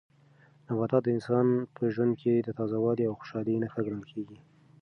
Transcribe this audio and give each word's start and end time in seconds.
نباتات 0.67 1.01
د 1.05 1.07
انسان 1.15 1.47
په 1.75 1.81
ژوند 1.93 2.13
کې 2.21 2.33
د 2.39 2.49
تازه 2.57 2.77
والي 2.83 3.03
او 3.09 3.13
خوشالۍ 3.19 3.55
نښه 3.63 3.79
ګڼل 3.85 4.03
کیږي. 4.11 4.37